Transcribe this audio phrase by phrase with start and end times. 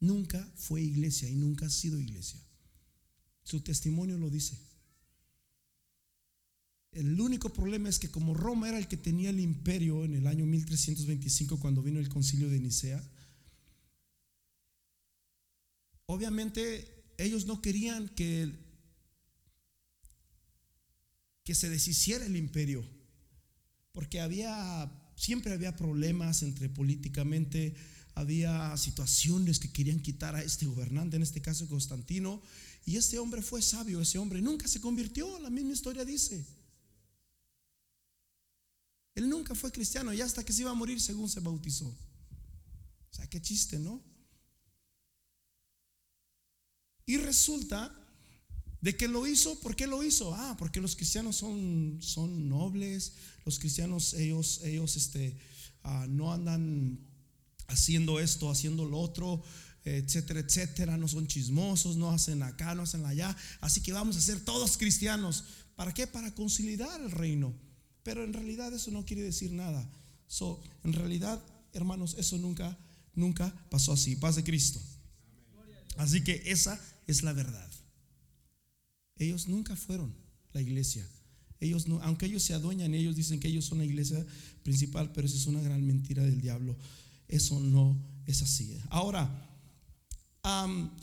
[0.00, 2.40] nunca fue iglesia y nunca ha sido iglesia.
[3.44, 4.58] Su testimonio lo dice.
[6.92, 10.26] El único problema es que como Roma era el que tenía el imperio en el
[10.26, 13.02] año 1325 cuando vino el concilio de Nicea,
[16.06, 18.52] obviamente ellos no querían que,
[21.44, 22.84] que se deshiciera el imperio,
[23.92, 27.74] porque había, siempre había problemas entre políticamente,
[28.18, 32.42] había situaciones que querían quitar a este gobernante, en este caso Constantino,
[32.84, 36.44] y este hombre fue sabio, ese hombre nunca se convirtió, la misma historia dice.
[39.14, 41.86] Él nunca fue cristiano y hasta que se iba a morir según se bautizó.
[41.86, 44.02] O sea, qué chiste, ¿no?
[47.06, 47.94] Y resulta
[48.80, 50.34] de que lo hizo, ¿por qué lo hizo?
[50.34, 53.12] Ah, porque los cristianos son, son nobles,
[53.44, 55.38] los cristianos ellos, ellos este,
[55.84, 57.07] ah, no andan
[57.68, 59.42] haciendo esto, haciendo lo otro,
[59.84, 64.20] etcétera, etcétera, no son chismosos, no hacen acá, no hacen allá, así que vamos a
[64.20, 65.44] ser todos cristianos.
[65.76, 66.06] ¿Para qué?
[66.06, 67.54] Para conciliar el reino.
[68.02, 69.88] Pero en realidad eso no quiere decir nada.
[70.26, 71.40] So, en realidad,
[71.72, 72.76] hermanos, eso nunca,
[73.14, 74.16] nunca pasó así.
[74.16, 74.80] Paz de Cristo.
[75.96, 77.70] Así que esa es la verdad.
[79.16, 80.14] Ellos nunca fueron
[80.52, 81.06] la iglesia.
[81.60, 84.24] Ellos aunque ellos se adueñan, ellos dicen que ellos son la iglesia
[84.62, 86.76] principal, pero eso es una gran mentira del diablo.
[87.28, 88.78] Eso no es así.
[88.90, 89.48] Ahora,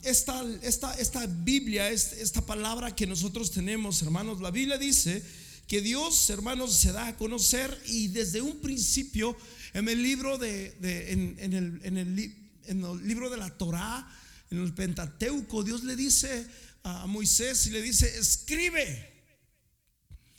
[0.02, 5.22] esta, esta, esta Biblia, esta palabra que nosotros tenemos, hermanos, la Biblia dice
[5.68, 9.36] que Dios, hermanos, se da a conocer y desde un principio
[9.72, 14.08] en el libro de, en, el, en, el, libro de la Torá,
[14.50, 16.46] en el Pentateuco, Dios le dice
[16.82, 19.12] a Moisés y le dice, escribe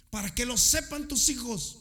[0.09, 1.79] para que lo sepan tus hijos,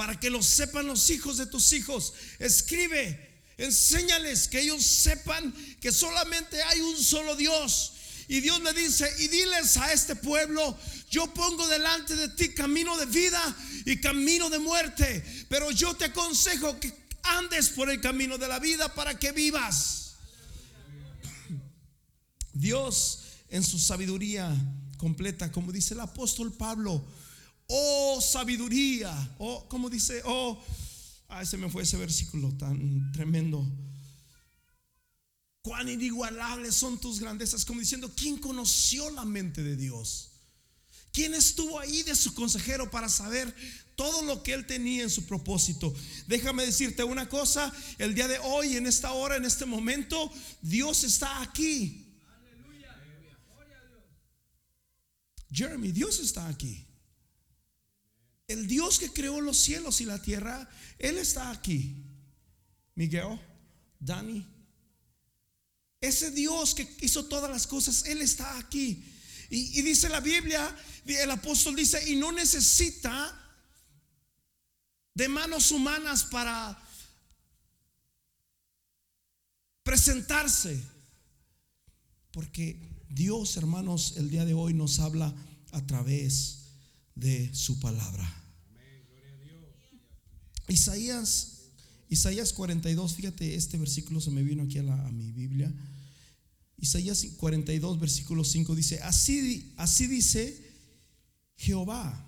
[0.00, 3.28] para que lo sepan los hijos de tus hijos, escribe.
[3.58, 7.92] Enséñales que ellos sepan que solamente hay un solo Dios
[8.26, 10.74] y Dios le dice, y diles a este pueblo,
[11.10, 16.06] yo pongo delante de ti camino de vida y camino de muerte, pero yo te
[16.06, 16.90] aconsejo que
[17.22, 20.14] andes por el camino de la vida para que vivas.
[22.54, 23.18] Dios
[23.50, 24.50] en su sabiduría
[24.96, 27.04] completa, como dice el apóstol Pablo,
[27.70, 30.60] oh sabiduría, oh, como dice, oh,
[31.28, 33.64] ay, se me fue ese versículo tan tremendo.
[35.62, 40.32] Cuán inigualables son tus grandezas, como diciendo, ¿quién conoció la mente de Dios?
[41.12, 43.54] ¿Quién estuvo ahí de su consejero para saber
[43.94, 45.94] todo lo que él tenía en su propósito?
[46.26, 51.04] Déjame decirte una cosa, el día de hoy, en esta hora, en este momento, Dios
[51.04, 52.06] está aquí.
[55.52, 56.89] Jeremy, Dios está aquí.
[58.50, 60.68] El Dios que creó los cielos y la tierra,
[60.98, 62.04] Él está aquí.
[62.96, 63.40] Miguel,
[64.00, 64.44] Dani,
[66.00, 69.04] ese Dios que hizo todas las cosas, Él está aquí.
[69.50, 73.36] Y, dice la Biblia, el apóstol dice, y no necesita
[75.14, 76.76] de manos humanas para
[79.84, 80.82] presentarse.
[82.32, 85.32] Porque Dios, hermanos, el día de hoy nos habla
[85.70, 86.64] a través
[87.14, 88.39] de su palabra.
[90.70, 91.60] Isaías
[92.10, 95.72] Isaías 42, fíjate, este versículo se me vino aquí a, mi Biblia.
[96.76, 100.60] Isaías 42, versículo 5 dice, así, así dice
[101.56, 102.26] Jehová,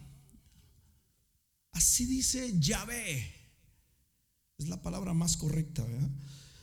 [1.73, 3.35] así dice Yahvé,
[4.59, 5.85] es la palabra más correcta.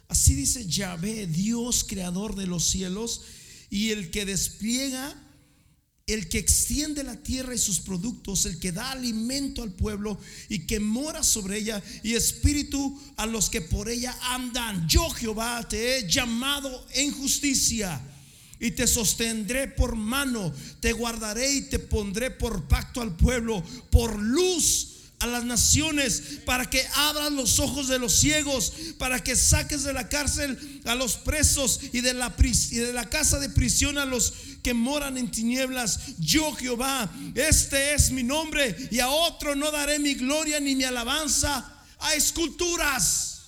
[0.07, 3.23] Así dice Yahvé, Dios creador de los cielos
[3.69, 5.13] y el que despliega
[6.13, 10.59] el que extiende la tierra y sus productos, el que da alimento al pueblo y
[10.59, 14.87] que mora sobre ella y espíritu a los que por ella andan.
[14.87, 18.01] Yo Jehová te he llamado en justicia
[18.59, 24.17] y te sostendré por mano, te guardaré y te pondré por pacto al pueblo, por
[24.19, 29.83] luz a las naciones, para que abran los ojos de los ciegos, para que saques
[29.83, 33.97] de la cárcel a los presos y de la, y de la casa de prisión
[33.97, 34.33] a los
[34.63, 36.17] que moran en tinieblas.
[36.19, 40.85] Yo Jehová, este es mi nombre y a otro no daré mi gloria ni mi
[40.85, 43.41] alabanza a esculturas.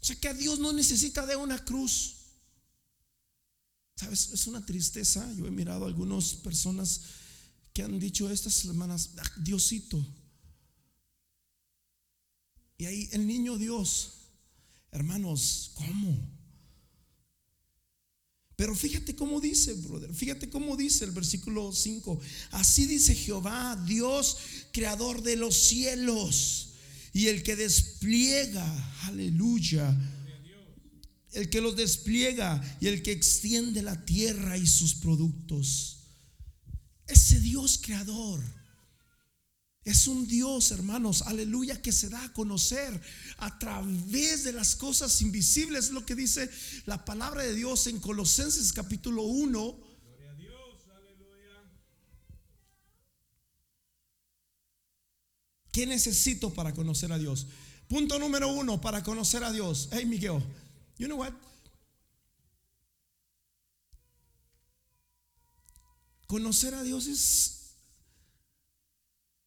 [0.00, 2.16] O sea que a Dios no necesita de una cruz.
[3.94, 4.30] ¿Sabes?
[4.32, 5.24] Es una tristeza.
[5.34, 7.02] Yo he mirado a algunas personas
[7.72, 10.04] que han dicho estas semanas, ah, Diosito.
[12.78, 14.14] Y ahí el niño Dios,
[14.90, 16.40] hermanos, ¿cómo?
[18.56, 22.20] Pero fíjate cómo dice, brother, fíjate cómo dice el versículo 5.
[22.50, 24.36] Así dice Jehová, Dios,
[24.72, 26.70] creador de los cielos
[27.12, 28.64] y el que despliega,
[29.04, 29.96] aleluya,
[31.32, 35.99] el que los despliega y el que extiende la tierra y sus productos.
[37.10, 38.40] Ese Dios creador
[39.82, 43.00] es un Dios, hermanos, aleluya, que se da a conocer
[43.38, 46.48] a través de las cosas invisibles, es lo que dice
[46.86, 49.90] la palabra de Dios en Colosenses capítulo 1.
[55.72, 57.46] ¿Qué necesito para conocer a Dios?
[57.88, 59.88] Punto número uno para conocer a Dios.
[59.90, 60.40] Hey, Miguel,
[60.96, 61.32] you know what?
[66.30, 67.74] Conocer a Dios es,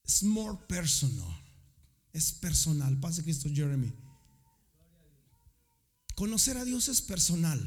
[0.04, 1.34] es more personal.
[2.12, 3.00] Es personal.
[3.00, 3.94] Pase Cristo Jeremy.
[6.14, 7.58] Conocer a Dios es personal.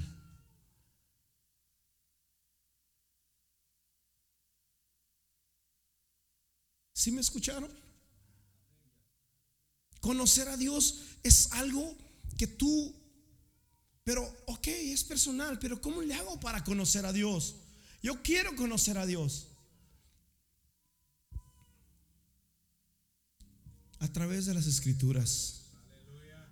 [6.92, 7.72] ¿Sí me escucharon?
[10.00, 11.96] Conocer a Dios es algo
[12.36, 12.94] que tú,
[14.04, 17.62] pero ok, es personal, pero ¿cómo le hago para conocer a Dios?
[18.06, 19.48] Yo quiero conocer a Dios.
[23.98, 25.62] A través de las escrituras,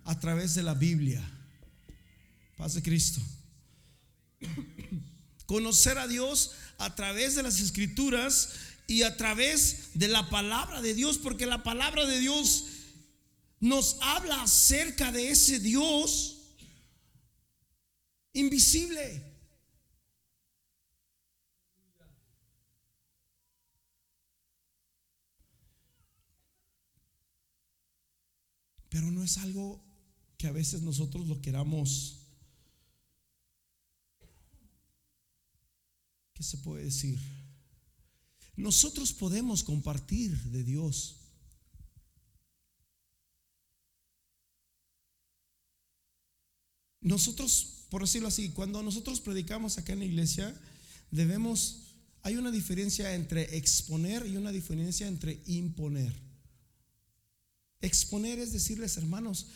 [0.03, 1.23] a través de la Biblia.
[2.57, 3.21] Paz de Cristo.
[5.45, 8.49] Conocer a Dios a través de las escrituras
[8.87, 12.65] y a través de la palabra de Dios, porque la palabra de Dios
[13.61, 16.35] nos habla acerca de ese Dios
[18.33, 19.34] invisible.
[28.95, 29.83] Pero no es algo
[30.37, 32.15] que a veces nosotros lo queramos.
[36.33, 37.19] ¿Qué se puede decir?
[38.55, 41.17] Nosotros podemos compartir de Dios.
[47.01, 50.57] Nosotros, por decirlo así, cuando nosotros predicamos acá en la iglesia,
[51.11, 56.24] debemos, hay una diferencia entre exponer y una diferencia entre imponer.
[57.85, 59.47] Exponer es decirles, hermanos,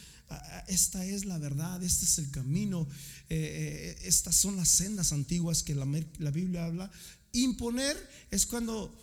[0.68, 2.88] esta es la verdad, este es el camino,
[3.30, 5.86] eh, eh, estas son las sendas antiguas que la,
[6.32, 6.92] Biblia habla.
[7.32, 7.98] Imponer
[8.30, 8.96] es cuando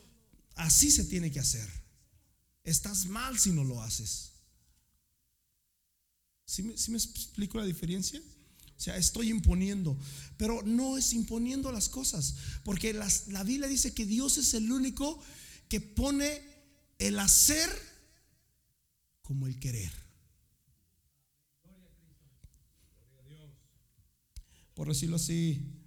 [0.54, 1.68] así se tiene que hacer.
[2.62, 4.32] Estás mal si no lo haces.
[6.44, 8.20] ¿Sí me, me explico la diferencia?
[8.76, 9.98] O sea, estoy imponiendo.
[10.36, 12.36] Pero no es imponiendo las cosas.
[12.64, 15.20] Porque la Biblia dice que Dios es el único
[15.68, 16.40] que pone
[16.98, 17.68] el hacer
[19.26, 19.90] como el querer.
[24.74, 25.82] Por decirlo así.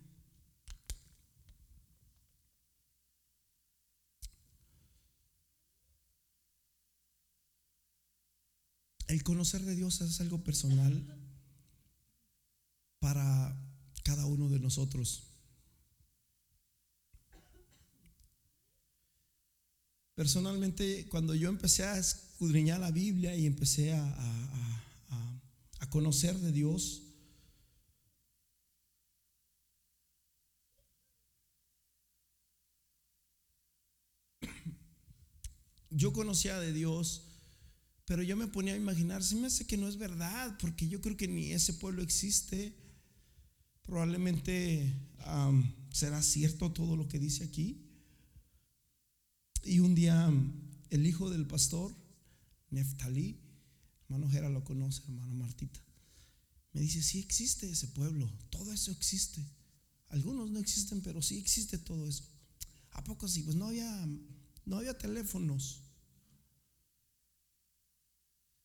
[9.07, 11.03] El conocer de Dios es algo personal
[13.00, 13.57] para
[14.03, 15.24] cada uno de nosotros.
[20.13, 21.97] Personalmente, cuando yo empecé a
[22.39, 24.01] escudriñar la Biblia y empecé a,
[25.81, 27.03] a, conocer de Dios,
[35.89, 37.24] yo conocía de Dios,
[38.06, 41.01] pero yo me ponía a imaginar, si me hace que no es verdad, porque yo
[41.01, 42.74] creo que ni ese pueblo existe.
[43.81, 44.93] Probablemente
[45.91, 47.86] será cierto todo lo que dice aquí.
[49.65, 50.31] Y un día
[50.89, 51.99] el hijo del pastor,
[52.71, 53.39] Neftalí,
[54.03, 55.79] hermano Jera lo conoce, hermano Martita,
[56.73, 59.43] me dice, sí existe ese pueblo, todo eso existe.
[60.09, 62.23] Algunos no existen, pero sí existe todo eso.
[62.91, 63.43] ¿A poco sí?
[63.43, 64.07] Pues no había,
[64.65, 65.83] no había teléfonos.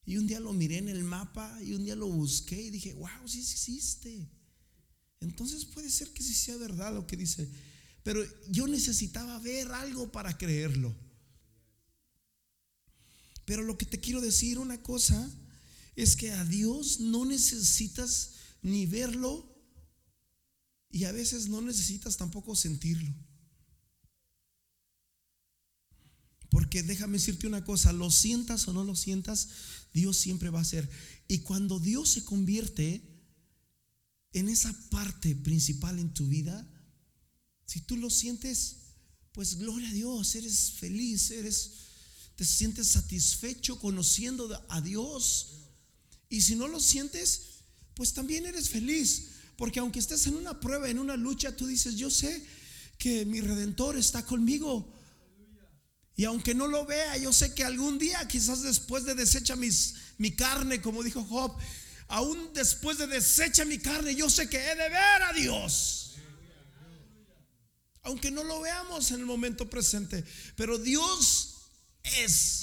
[0.06, 2.92] Y un día lo miré en el mapa y un día lo busqué y dije,
[2.94, 4.28] wow, sí existe.
[5.20, 7.49] Entonces puede ser que sí sea verdad lo que dice.
[8.02, 10.94] Pero yo necesitaba ver algo para creerlo.
[13.45, 15.31] Pero lo que te quiero decir una cosa
[15.97, 18.33] es que a Dios no necesitas
[18.63, 19.55] ni verlo
[20.91, 23.15] y a veces no necesitas tampoco sentirlo.
[26.49, 29.49] Porque déjame decirte una cosa, lo sientas o no lo sientas,
[29.93, 30.89] Dios siempre va a ser.
[31.27, 33.03] Y cuando Dios se convierte
[34.33, 36.65] en esa parte principal en tu vida,
[37.67, 38.77] si tú lo sientes,
[39.33, 41.73] pues gloria a Dios, eres feliz, eres
[42.37, 45.55] te sientes satisfecho conociendo a Dios.
[46.29, 47.62] Y si no lo sientes,
[47.95, 51.97] pues también eres feliz, porque aunque estés en una prueba, en una lucha, tú dices,
[51.97, 52.45] yo sé
[52.99, 54.93] que mi redentor está conmigo.
[56.17, 59.95] Y aunque no lo vea, yo sé que algún día, quizás después de desecha mis,
[60.19, 61.57] mi carne, como dijo Job,
[62.09, 66.14] aún después de desecha mi carne, yo sé que he de ver a Dios.
[68.03, 70.25] Aunque no lo veamos en el momento presente,
[70.57, 71.53] pero Dios
[72.04, 72.61] es.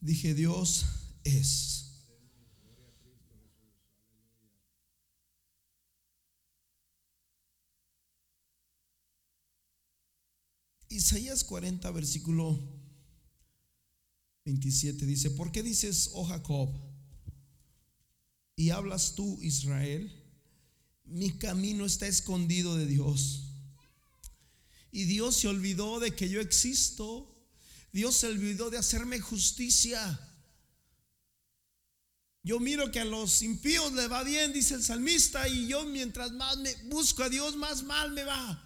[0.00, 0.86] Dije, Dios
[1.24, 1.76] es.
[10.88, 12.58] Isaías 40, versículo
[14.44, 16.70] 27 dice, ¿por qué dices, oh Jacob,
[18.56, 20.10] y hablas tú, Israel?
[21.04, 23.42] Mi camino está escondido de Dios.
[24.90, 27.32] Y Dios se olvidó de que yo existo.
[27.92, 30.18] Dios se olvidó de hacerme justicia.
[32.42, 36.32] Yo miro que a los impíos le va bien, dice el salmista, y yo mientras
[36.32, 38.62] más me busco a Dios, más mal me va.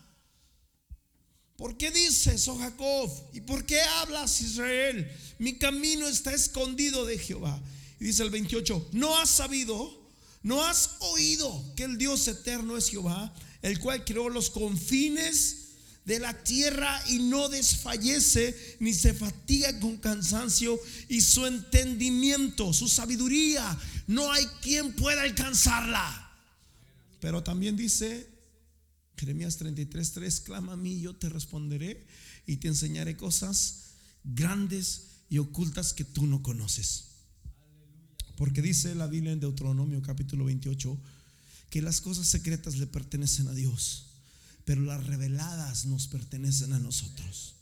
[1.57, 3.11] ¿Por qué dices, oh Jacob?
[3.33, 5.11] ¿Y por qué hablas, Israel?
[5.39, 7.61] Mi camino está escondido de Jehová.
[8.01, 10.11] Y dice el 28, ¿no has sabido,
[10.43, 15.57] no has oído que el Dios eterno es Jehová, el cual creó los confines
[16.07, 22.89] de la tierra y no desfallece ni se fatiga con cansancio y su entendimiento, su
[22.89, 26.33] sabiduría, no hay quien pueda alcanzarla.
[27.21, 28.29] Pero también dice
[29.19, 32.07] Jeremías 33, 3, clama a mí, yo te responderé
[32.47, 33.91] y te enseñaré cosas
[34.25, 37.10] grandes y ocultas que tú no conoces.
[38.41, 40.99] Porque dice la Biblia en Deuteronomio capítulo 28
[41.69, 44.07] que las cosas secretas le pertenecen a Dios,
[44.65, 47.57] pero las reveladas nos pertenecen a nosotros.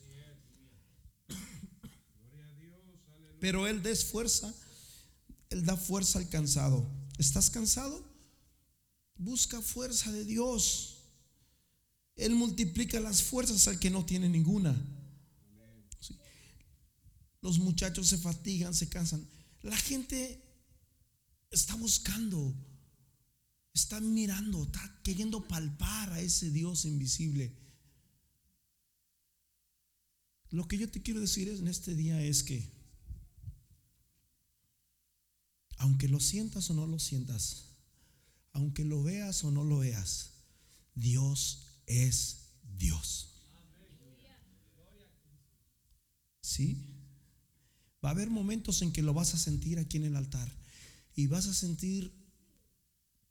[3.40, 4.54] Pero Él da fuerza,
[5.50, 6.88] Él da fuerza al cansado.
[7.18, 8.00] ¿Estás cansado?
[9.16, 10.99] Busca fuerza de Dios.
[12.14, 14.76] Él multiplica las fuerzas al que no tiene ninguna.
[17.42, 19.26] Los muchachos se fatigan, se cansan.
[19.62, 20.44] La gente
[21.50, 22.54] está buscando,
[23.72, 27.56] está mirando, está queriendo palpar a ese Dios invisible.
[30.50, 32.70] Lo que yo te quiero decir en este día es que,
[35.76, 37.64] aunque lo sientas o no lo sientas,
[38.52, 40.30] aunque lo veas o no lo veas,
[40.94, 43.26] Dios es Dios.
[46.40, 46.86] ¿Sí?
[48.02, 50.57] Va a haber momentos en que lo vas a sentir aquí en el altar
[51.18, 52.14] y vas a sentir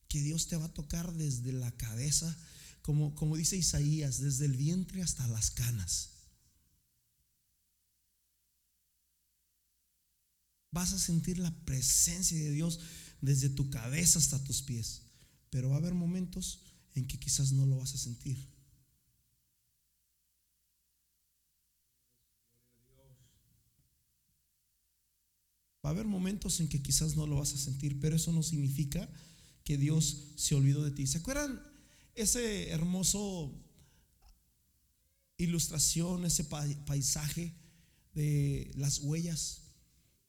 [0.10, 2.38] que Dios te va a tocar desde la cabeza,
[2.82, 6.10] como, como dice Isaías, desde el vientre hasta las canas.
[10.70, 12.82] Vas a sentir la presencia de Dios
[13.22, 15.04] desde tu cabeza hasta tus pies.
[15.50, 16.60] Pero va a haber momentos
[16.94, 18.38] en que quizás no lo vas a sentir.
[25.88, 28.44] Va a haber momentos en que quizás no lo vas a sentir, pero eso no
[28.44, 29.08] significa
[29.64, 31.08] que Dios se olvidó de ti.
[31.08, 31.62] ¿Se acuerdan
[32.14, 33.58] ese hermoso
[35.38, 37.54] ilustración, ese paisaje
[38.14, 39.62] de las huellas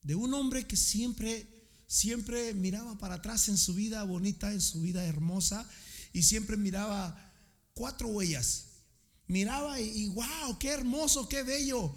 [0.02, 1.48] de un hombre que siempre
[1.88, 5.68] siempre miraba para atrás en su vida bonita, en su vida hermosa
[6.12, 7.34] y siempre miraba
[7.74, 8.66] cuatro huellas.
[9.26, 11.92] Miraba y, wow, qué hermoso, qué bello.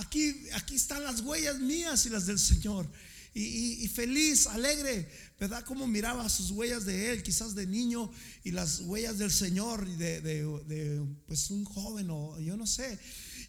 [0.00, 2.88] Aquí, aquí están las huellas mías y las del Señor.
[3.34, 5.64] Y, feliz, alegre, ¿verdad?
[5.64, 8.10] Como miraba sus huellas de él, quizás de niño,
[8.42, 12.98] y las huellas del Señor, de, de pues un joven o yo no sé.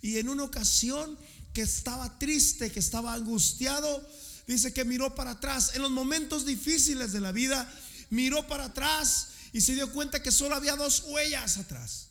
[0.02, 1.18] Y en una ocasión
[1.54, 4.08] que estaba triste, que estaba angustiado,
[4.48, 5.72] dice que miró para atrás.
[5.74, 7.68] En los momentos difíciles de la vida,
[8.12, 12.09] miró para atrás y se dio cuenta que solo había dos huellas atrás.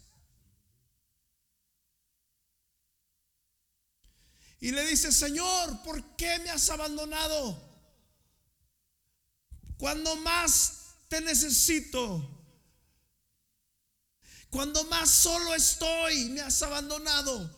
[4.61, 7.67] Y le dice, Señor, ¿por qué me has abandonado?
[9.77, 12.39] Cuando más te necesito,
[14.51, 17.57] cuando más solo estoy, me has abandonado.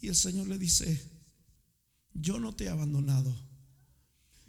[0.00, 1.10] Y el Señor le dice,
[2.12, 3.34] yo no te he abandonado.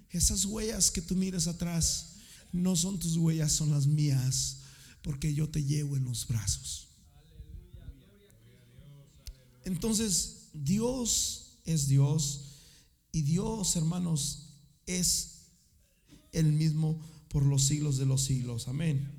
[0.10, 2.16] Esas huellas que tú miras atrás
[2.52, 4.58] no son tus huellas, son las mías,
[5.02, 6.90] porque yo te llevo en los brazos.
[9.64, 12.46] Entonces, Dios es Dios
[13.12, 14.54] y Dios, hermanos,
[14.86, 15.48] es
[16.32, 18.68] el mismo por los siglos de los siglos.
[18.68, 19.14] Amén.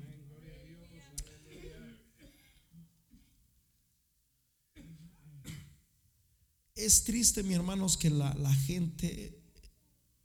[6.75, 9.37] Es triste, mi hermanos, que la, la gente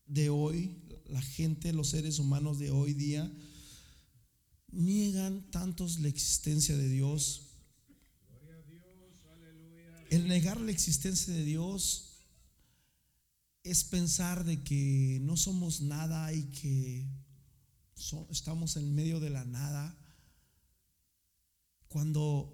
[0.07, 3.31] de hoy la gente, los seres humanos de hoy día,
[4.73, 7.54] niegan tantos la existencia de Dios.
[10.11, 12.15] El negar la existencia de Dios
[13.63, 17.09] es pensar de que no somos nada y que
[18.31, 19.97] estamos en medio de la nada.
[21.89, 22.53] Cuando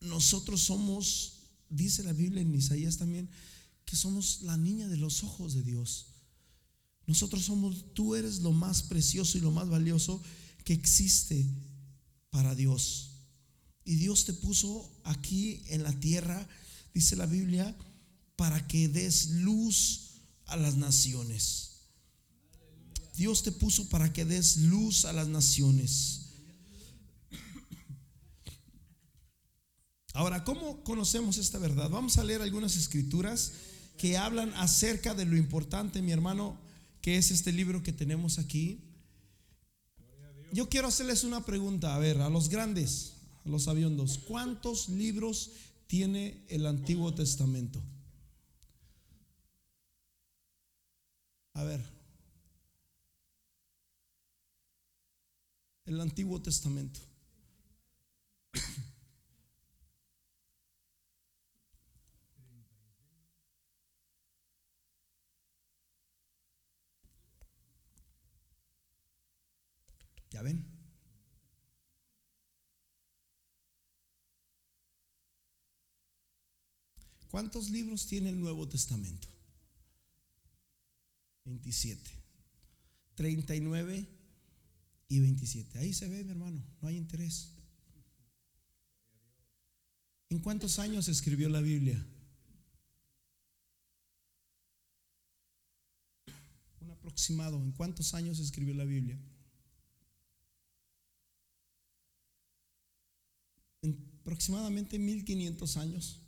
[0.00, 3.28] nosotros somos, dice la Biblia en Isaías también,
[3.84, 6.06] que somos la niña de los ojos de Dios.
[7.06, 10.22] Nosotros somos, tú eres lo más precioso y lo más valioso
[10.64, 11.46] que existe
[12.30, 13.13] para Dios.
[13.84, 16.48] Y Dios te puso aquí en la tierra,
[16.94, 17.76] dice la Biblia,
[18.36, 21.70] para que des luz a las naciones.
[23.16, 26.20] Dios te puso para que des luz a las naciones.
[30.14, 31.90] Ahora, ¿cómo conocemos esta verdad?
[31.90, 33.52] Vamos a leer algunas escrituras
[33.98, 36.58] que hablan acerca de lo importante, mi hermano,
[37.00, 38.80] que es este libro que tenemos aquí.
[40.52, 43.13] Yo quiero hacerles una pregunta, a ver, a los grandes,
[43.44, 45.52] a los aviondos, ¿cuántos libros
[45.86, 47.82] tiene el Antiguo Testamento?
[51.52, 51.80] A ver,
[55.86, 57.00] el Antiguo Testamento.
[70.30, 70.74] ¿Ya ven?
[77.34, 79.26] ¿Cuántos libros tiene el Nuevo Testamento?
[81.46, 82.08] 27.
[83.16, 84.08] 39
[85.08, 85.80] y 27.
[85.80, 87.50] Ahí se ve, mi hermano, no hay interés.
[90.30, 92.06] ¿En cuántos años escribió la Biblia?
[96.82, 97.56] Un aproximado.
[97.56, 99.18] ¿En cuántos años escribió la Biblia?
[104.20, 106.23] aproximadamente 1500 años.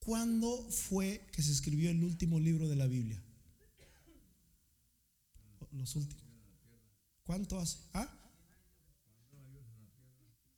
[0.00, 3.22] ¿Cuándo fue que se escribió el último libro de la Biblia?
[5.72, 6.24] Los últimos.
[7.22, 7.78] ¿Cuánto hace?
[7.92, 8.08] ¿Ah?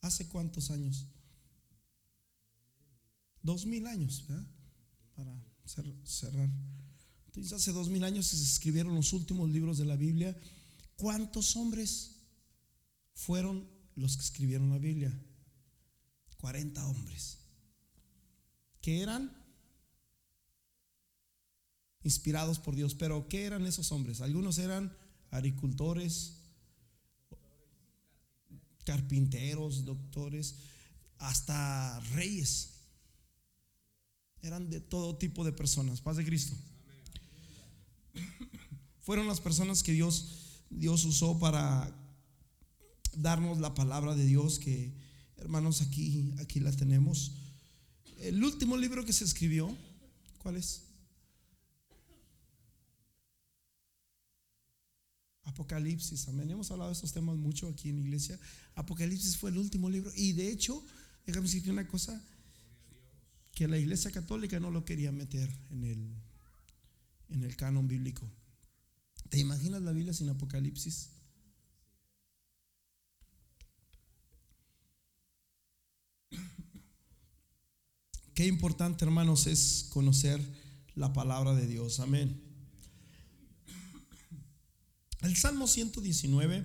[0.01, 1.07] ¿Hace cuántos años?
[3.43, 4.47] Dos mil años, ¿verdad?
[5.15, 5.45] Para
[6.05, 6.49] cerrar.
[7.27, 10.35] Entonces, hace dos mil años se escribieron los últimos libros de la Biblia.
[10.97, 12.17] ¿Cuántos hombres
[13.15, 15.13] fueron los que escribieron la Biblia?
[16.39, 17.42] 40 hombres
[18.83, 19.35] que eran
[22.03, 22.95] inspirados por Dios.
[22.95, 24.21] Pero ¿qué eran esos hombres?
[24.21, 24.95] Algunos eran
[25.31, 26.43] agricultores,
[28.85, 30.57] carpinteros, doctores,
[31.19, 32.75] hasta reyes.
[34.43, 36.03] Eran de todo tipo de personas.
[36.03, 36.55] Paz de Cristo.
[39.01, 41.97] Fueron las personas que Dios, Dios usó para
[43.17, 45.01] darnos la palabra de Dios que
[45.43, 47.33] Hermanos, aquí, aquí la tenemos.
[48.23, 49.77] El último libro que se escribió,
[50.39, 50.85] ¿cuál es?
[55.43, 56.49] Apocalipsis, amén.
[56.49, 58.39] Hemos hablado de estos temas mucho aquí en la iglesia.
[58.77, 60.13] Apocalipsis fue el último libro.
[60.15, 60.87] Y de hecho,
[61.27, 62.23] déjame decirte una cosa,
[63.51, 66.15] que la iglesia católica no lo quería meter en el,
[67.29, 68.31] en el canon bíblico.
[69.31, 71.11] ¿Te imaginas la Biblia sin Apocalipsis?
[78.35, 80.41] Qué importante, hermanos, es conocer
[80.95, 82.01] la palabra de Dios.
[82.01, 82.41] Amén.
[85.21, 86.65] El Salmo 119,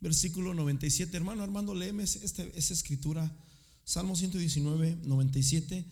[0.00, 1.16] versículo 97.
[1.16, 3.34] Hermano Armando, léeme esa escritura.
[3.82, 5.86] Salmo 119, 97.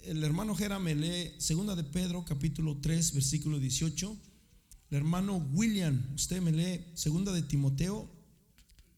[0.00, 4.16] El hermano Jera me lee Segunda de Pedro, capítulo 3, versículo 18.
[4.90, 8.10] El hermano William, usted me lee Segunda de Timoteo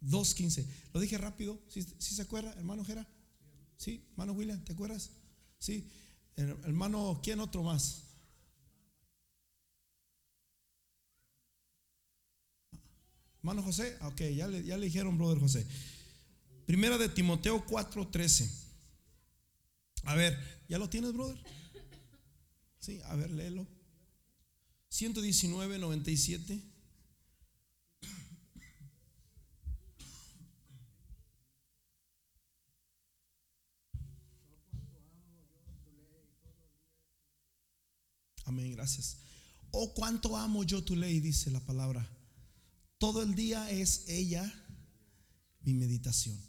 [0.05, 0.65] 2.15.
[0.95, 3.09] Lo dije rápido, si se acuerda, hermano Jera?
[3.87, 4.05] ¿Sí?
[4.11, 5.13] Hermano William, ¿te acuerdas?
[5.61, 5.89] Sí.
[6.35, 8.03] Hermano, ¿quién otro más?
[13.39, 15.65] Hermano José, ok, ya le, ya le dijeron, brother José.
[16.67, 18.51] Primera de Timoteo 4:13.
[20.03, 20.37] A ver,
[20.69, 21.39] ¿ya lo tienes, brother?
[22.81, 23.69] Sí, a ver, léelo.
[24.89, 26.61] 119, 97.
[38.47, 39.19] Amén, gracias.
[39.73, 42.09] Oh, cuánto amo yo tu ley, dice la palabra.
[42.99, 44.51] Todo el día es ella
[45.61, 46.41] mi meditación.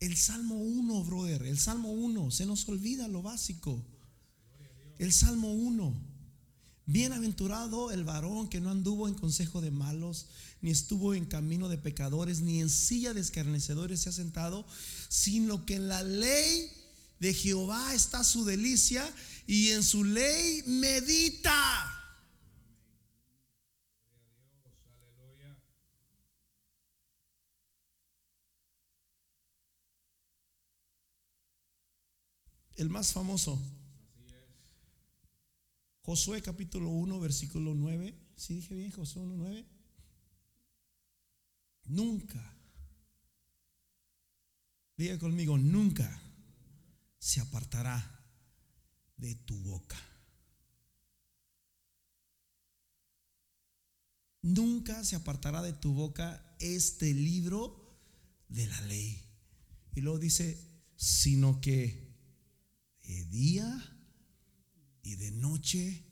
[0.00, 3.86] El Salmo 1, brother, el Salmo 1, se nos olvida lo básico.
[4.98, 5.94] El Salmo 1.
[6.86, 10.26] Bienaventurado el varón que no anduvo en consejo de malos,
[10.62, 14.64] ni estuvo en camino de pecadores, ni en silla de escarnecedores se ha sentado,
[15.08, 16.70] sino que en la ley
[17.18, 19.04] de Jehová está su delicia
[19.46, 21.98] y en su ley medita.
[32.76, 33.60] El más famoso.
[36.02, 38.14] Josué capítulo 1, versículo 9.
[38.36, 39.81] Si dije bien, Josué 1, 9.
[41.84, 42.40] Nunca.
[44.96, 46.20] Diga conmigo, nunca
[47.18, 48.20] se apartará
[49.16, 49.98] de tu boca.
[54.42, 57.96] Nunca se apartará de tu boca este libro
[58.48, 59.24] de la ley.
[59.94, 60.58] Y luego dice,
[60.96, 62.12] sino que
[63.02, 63.98] de día
[65.02, 66.04] y de noche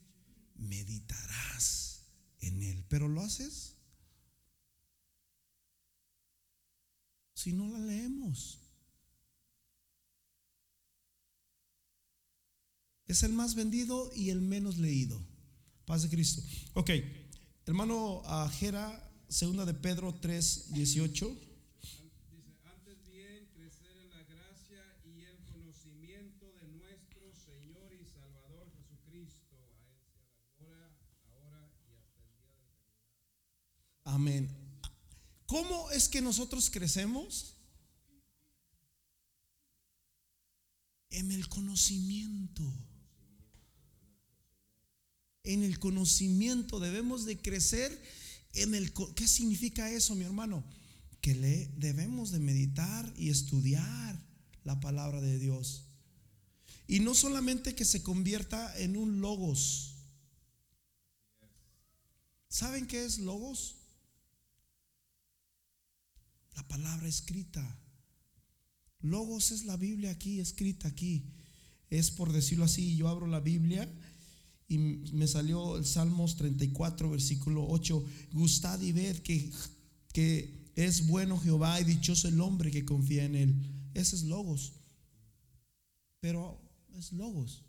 [0.54, 2.04] meditarás
[2.40, 2.84] en él.
[2.88, 3.76] Pero lo haces
[7.40, 8.58] si no la leemos.
[13.06, 15.18] Es el más vendido y el menos leído.
[15.86, 16.42] Paz de Cristo.
[16.74, 16.90] Ok,
[17.64, 18.22] hermano
[18.58, 21.36] Jera, segunda de Pedro 3, 18.
[34.04, 34.59] Amén.
[35.50, 37.56] ¿Cómo es que nosotros crecemos?
[41.10, 42.62] En el conocimiento.
[45.42, 48.00] En el conocimiento debemos de crecer
[48.52, 50.62] en el ¿qué significa eso, mi hermano?
[51.20, 54.24] Que le debemos de meditar y estudiar
[54.62, 55.86] la palabra de Dios.
[56.86, 59.96] Y no solamente que se convierta en un logos.
[62.48, 63.79] ¿Saben qué es logos?
[66.56, 67.78] La palabra escrita.
[69.00, 71.24] Logos es la Biblia aquí, escrita aquí.
[71.88, 73.90] Es por decirlo así, yo abro la Biblia
[74.68, 78.04] y me salió el Salmos 34, versículo 8.
[78.32, 79.50] Gustad y ved que,
[80.12, 83.54] que es bueno Jehová y dichoso el hombre que confía en él.
[83.94, 84.72] Ese es Logos.
[86.20, 86.60] Pero
[86.96, 87.64] es Logos.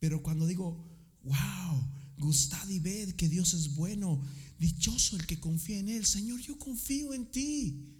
[0.00, 0.84] Pero cuando digo,
[1.22, 1.88] wow,
[2.18, 4.20] gustad y ved que Dios es bueno,
[4.58, 6.04] dichoso el que confía en él.
[6.06, 7.95] Señor, yo confío en ti.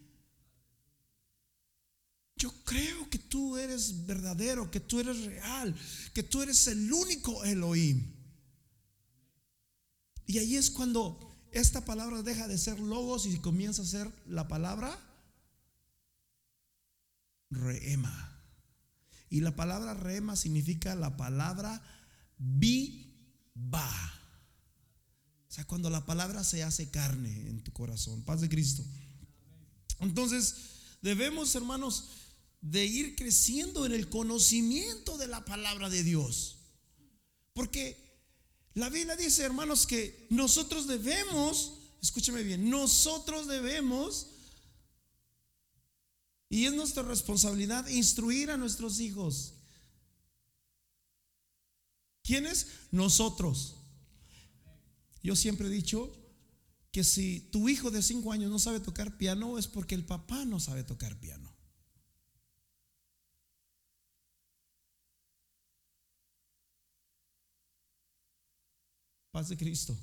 [2.37, 5.75] Yo creo que tú eres verdadero, que tú eres real,
[6.13, 8.13] que tú eres el único Elohim.
[10.27, 11.19] Y ahí es cuando
[11.53, 14.99] esta palabra deja de ser logos y comienza a ser la palabra
[17.51, 18.33] reema.
[19.31, 21.83] Y la palabra reema significa la palabra
[22.37, 23.91] viva.
[25.49, 28.23] O sea, cuando la palabra se hace carne en tu corazón.
[28.25, 28.85] Paz de Cristo.
[30.01, 30.57] Entonces,
[31.01, 32.26] debemos, hermanos,
[32.61, 36.59] de ir creciendo en el conocimiento de la palabra de Dios.
[37.53, 37.97] Porque
[38.75, 44.29] la Biblia dice, hermanos, que nosotros debemos, escúcheme bien, nosotros debemos,
[46.49, 49.55] y es nuestra responsabilidad, instruir a nuestros hijos.
[52.23, 52.67] ¿Quiénes?
[52.91, 53.77] Nosotros.
[55.23, 56.13] Yo siempre he dicho
[56.93, 60.45] que si tu hijo de cinco años no sabe tocar piano es porque el papá
[60.45, 61.46] no sabe tocar piano.
[69.37, 69.95] Paz de Cristo.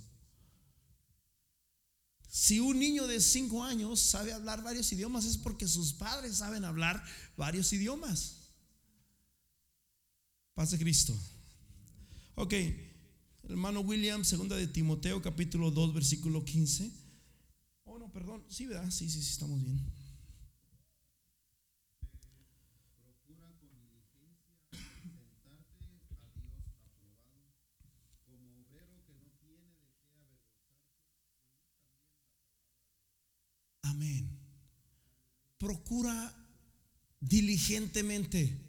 [2.30, 6.64] Si un niño de 5 años sabe hablar varios idiomas es porque sus padres saben
[6.64, 7.04] hablar
[7.36, 8.36] varios idiomas.
[10.54, 11.18] Paz de Cristo.
[12.36, 12.54] Ok,
[13.50, 16.92] hermano William, segunda de Timoteo, capítulo 2, versículo 15.
[17.86, 18.46] Oh, no, perdón.
[18.50, 18.92] Sí, ¿verdad?
[18.92, 19.82] Sí, sí, sí, estamos bien.
[33.94, 34.28] Amén.
[35.60, 36.34] Procura
[37.20, 38.60] diligentemente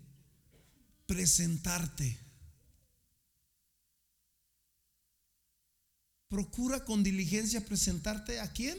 [1.06, 2.18] presentarte.
[6.28, 8.78] Procura con diligencia presentarte a quién?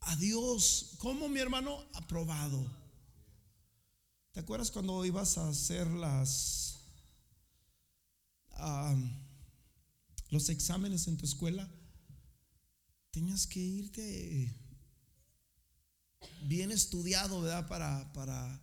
[0.00, 0.94] A Dios.
[0.98, 1.84] ¿Cómo mi hermano?
[1.92, 2.64] Aprobado.
[4.32, 6.78] ¿Te acuerdas cuando ibas a hacer las
[10.30, 11.68] los exámenes en tu escuela?
[13.10, 14.61] Tenías que irte
[16.44, 17.66] bien estudiado, ¿verdad?
[17.68, 18.60] Para, para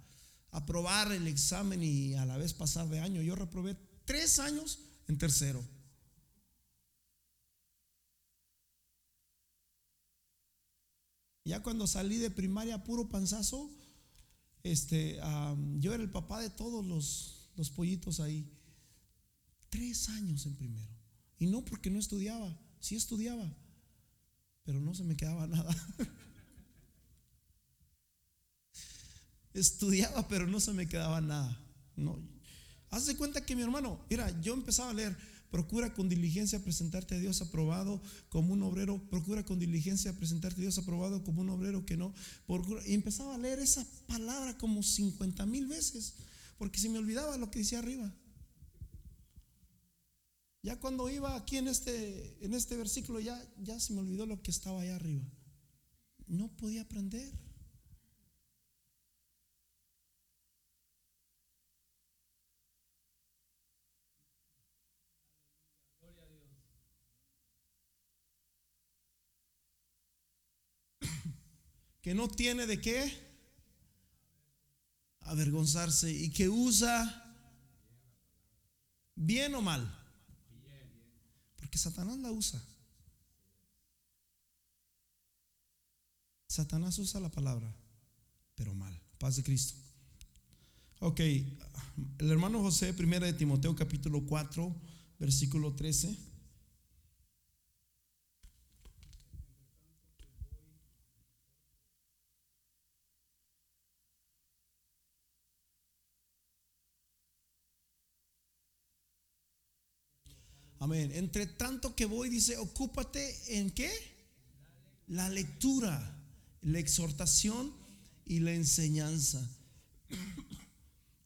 [0.52, 3.22] aprobar el examen y a la vez pasar de año.
[3.22, 5.64] Yo reprobé tres años en tercero.
[11.46, 13.72] Ya cuando salí de primaria puro panzazo,
[14.62, 15.20] este,
[15.80, 18.48] yo era el papá de todos los, los pollitos ahí.
[19.70, 20.92] Tres años en primero.
[21.40, 23.52] Y no porque no estudiaba, sí estudiaba,
[24.64, 25.76] pero no se me quedaba nada.
[29.60, 31.60] Estudiaba, pero no se me quedaba nada.
[31.96, 32.20] No.
[32.90, 35.16] Haz de cuenta que mi hermano, mira, yo empezaba a leer,
[35.52, 40.64] procura con diligencia presentarte a Dios aprobado como un obrero, procura con diligencia presentarte a
[40.64, 42.14] Dios aprobado como un obrero que no,
[42.88, 46.16] y empezaba a leer esa palabra como 50 mil veces,
[46.58, 48.14] porque se me olvidaba lo que decía arriba.
[50.62, 54.42] Ya cuando iba aquí en este, en este versículo, ya, ya se me olvidó lo
[54.42, 55.24] que estaba allá arriba.
[56.28, 57.32] No podía aprender.
[72.02, 73.30] Que no tiene de qué
[75.22, 77.36] avergonzarse y que usa
[79.16, 79.96] bien o mal.
[81.58, 82.64] Porque Satanás la usa.
[86.48, 87.74] Satanás usa la palabra,
[88.56, 89.00] pero mal.
[89.20, 89.76] Paz de Cristo.
[91.00, 94.76] Ok, el hermano José, primera de Timoteo capítulo 4,
[95.20, 96.29] versículo 13.
[110.90, 111.12] Amén.
[111.14, 113.92] Entre tanto que voy, dice, ocúpate en qué?
[115.06, 116.20] La lectura,
[116.64, 117.72] la exhortación
[118.26, 119.48] y la enseñanza.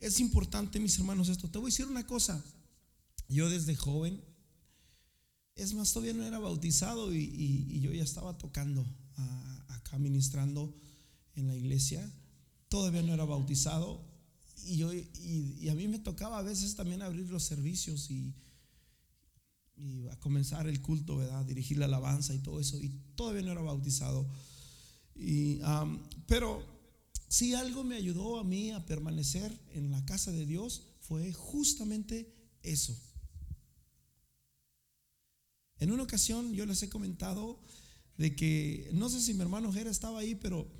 [0.02, 1.50] Es importante, mis hermanos, esto.
[1.50, 2.44] Te voy a decir una cosa.
[3.30, 4.22] Yo desde joven,
[5.56, 8.86] es más, todavía no era bautizado y, yo ya estaba tocando
[9.70, 10.76] acá, ministrando
[11.36, 12.06] en la iglesia.
[12.68, 14.06] Todavía no era bautizado
[14.66, 18.36] y, yo, y a mí me tocaba a veces también abrir los servicios y
[19.76, 21.46] y a comenzar el culto, ¿verdad?
[21.46, 22.80] Dirigir la alabanza y todo eso.
[22.80, 24.30] Y todavía no era bautizado.
[25.16, 25.60] Y,
[26.28, 26.64] pero
[27.28, 32.34] si algo me ayudó a mí a permanecer en la casa de Dios fue justamente
[32.62, 32.98] eso.
[35.80, 37.60] En una ocasión yo les he comentado
[38.18, 40.72] de que, no sé si mi hermano Jera estaba ahí, pero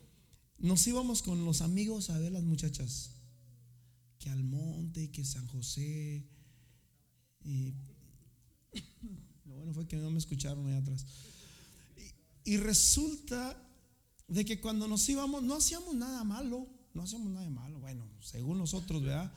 [0.60, 3.12] nos íbamos con los amigos a ver las muchachas.
[4.20, 6.26] Que al monte, que San José.
[7.44, 7.74] Y
[9.46, 11.06] lo bueno fue que no me escucharon ahí atrás.
[12.46, 13.58] Y, resulta
[14.28, 18.58] de que cuando nos íbamos no hacíamos nada malo, no hacíamos nada malo, bueno, según
[18.58, 19.32] nosotros, ¿verdad?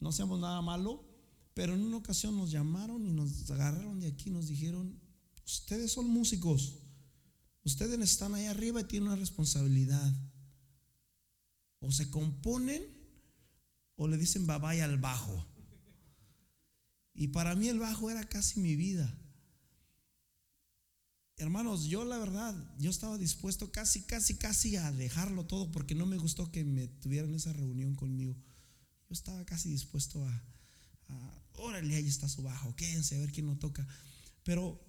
[0.00, 1.04] No hacíamos nada malo,
[1.54, 5.00] pero en una ocasión nos llamaron y nos agarraron de aquí y nos dijeron,
[5.44, 6.76] ustedes son músicos,
[7.64, 10.14] ustedes están ahí arriba y tienen una responsabilidad.
[11.80, 12.82] O se componen
[13.96, 15.47] o le dicen bye al bajo.
[17.18, 19.12] Y para mí el bajo era casi mi vida.
[21.36, 26.06] Hermanos, yo la verdad, yo estaba dispuesto casi, casi, casi a dejarlo todo porque no
[26.06, 28.36] me gustó que me tuvieran esa reunión conmigo.
[29.08, 30.44] Yo estaba casi dispuesto a,
[31.54, 33.84] órale, ahí está su bajo, quédense a ver quién lo toca.
[34.44, 34.80] Pero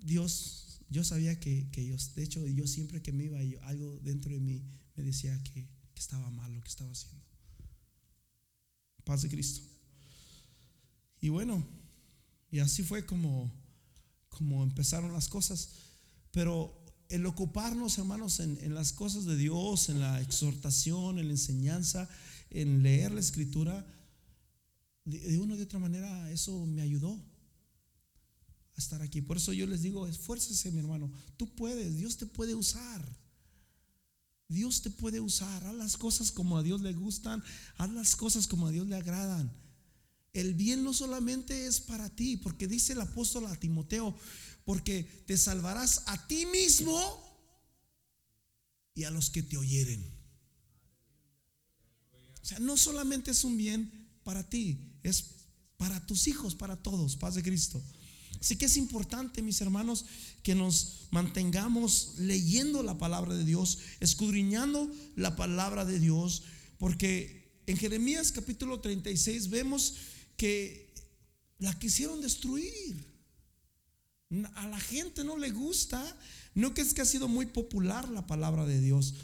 [0.00, 4.34] Dios, yo sabía que, que yo, de hecho, yo siempre que me iba, algo dentro
[4.34, 4.64] de mí
[4.96, 7.24] me decía que estaba mal lo que estaba haciendo.
[9.04, 9.71] Paz de Cristo.
[11.22, 11.64] Y bueno,
[12.50, 13.50] y así fue como,
[14.28, 15.70] como empezaron las cosas.
[16.32, 22.08] Pero el ocuparnos, hermanos, en, las cosas de Dios, en la exhortación, en la enseñanza,
[22.50, 23.86] en leer la escritura,
[25.04, 27.12] de, una u de otra manera, eso me ayudó
[28.74, 29.20] a estar aquí.
[29.20, 31.12] Por eso yo les digo, esfuércese, mi hermano.
[31.36, 33.00] Tú puedes, Dios te puede usar.
[34.48, 35.64] Dios te puede usar.
[35.64, 37.44] Haz las cosas como a Dios le gustan.
[37.76, 39.61] Haz las cosas como a Dios le agradan.
[40.32, 44.16] El bien no solamente es para ti, porque dice el apóstol a Timoteo,
[44.64, 46.98] porque te salvarás a ti mismo
[48.94, 50.02] y a los que te oyeren.
[52.42, 53.90] O sea, no solamente es un bien
[54.24, 55.24] para ti, es
[55.76, 57.82] para tus hijos, para todos, paz de Cristo.
[58.40, 60.06] Así que es importante, mis hermanos,
[60.42, 66.42] que nos mantengamos leyendo la palabra de Dios, escudriñando la palabra de Dios,
[66.78, 69.94] porque en Jeremías capítulo 36 vemos
[70.42, 70.92] que
[71.60, 73.06] la quisieron destruir.
[74.54, 76.02] A la gente no le gusta,
[76.56, 79.14] no que es que ha sido muy popular la palabra de Dios.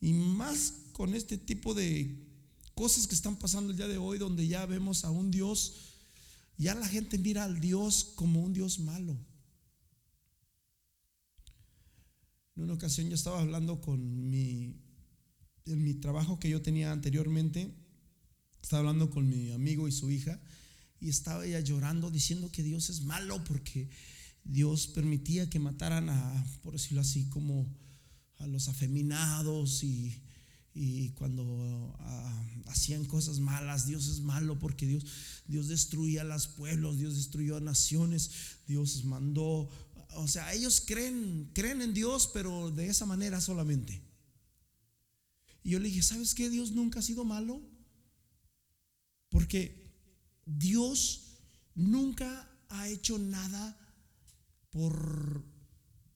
[0.00, 2.20] Y más con este tipo de
[2.74, 5.76] cosas que están pasando el día de hoy, donde ya vemos a un Dios,
[6.58, 9.16] ya la gente mira al Dios como un Dios malo.
[12.56, 14.82] En una ocasión yo estaba hablando con mi,
[15.66, 17.72] en mi trabajo que yo tenía anteriormente,
[18.64, 20.40] estaba hablando con mi amigo y su hija,
[20.98, 23.90] y estaba ella llorando diciendo que Dios es malo porque
[24.42, 27.66] Dios permitía que mataran a, por decirlo así, como
[28.38, 30.18] a los afeminados y,
[31.16, 35.04] cuando ah, hacían cosas malas, Dios es malo porque Dios,
[35.46, 38.30] Dios destruía a los pueblos, Dios destruyó a naciones,
[38.66, 39.68] Dios mandó,
[40.16, 44.02] o sea, ellos creen, creen en Dios, pero de esa manera solamente.
[45.62, 46.48] Y yo le dije, ¿sabes qué?
[46.48, 47.73] Dios nunca ha sido malo.
[49.34, 49.90] Porque
[50.46, 51.40] Dios
[51.74, 53.76] nunca ha hecho nada
[54.70, 55.44] por